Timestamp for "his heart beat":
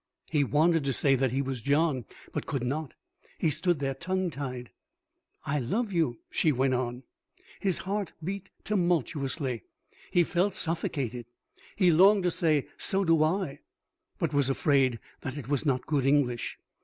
7.59-8.49